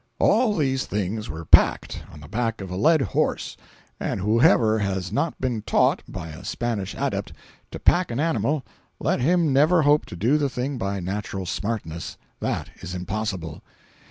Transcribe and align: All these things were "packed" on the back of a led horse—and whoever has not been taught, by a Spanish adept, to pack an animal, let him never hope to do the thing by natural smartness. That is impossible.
All 0.17 0.55
these 0.57 0.87
things 0.87 1.29
were 1.29 1.45
"packed" 1.45 2.01
on 2.11 2.21
the 2.21 2.27
back 2.27 2.59
of 2.59 2.71
a 2.71 2.75
led 2.75 3.03
horse—and 3.03 4.19
whoever 4.19 4.79
has 4.79 5.11
not 5.13 5.39
been 5.39 5.61
taught, 5.61 6.01
by 6.07 6.29
a 6.29 6.43
Spanish 6.43 6.95
adept, 6.97 7.33
to 7.69 7.77
pack 7.77 8.09
an 8.09 8.19
animal, 8.19 8.65
let 8.99 9.21
him 9.21 9.53
never 9.53 9.83
hope 9.83 10.07
to 10.07 10.15
do 10.15 10.39
the 10.39 10.49
thing 10.49 10.79
by 10.79 10.99
natural 11.01 11.45
smartness. 11.45 12.17
That 12.39 12.71
is 12.79 12.95
impossible. 12.95 13.61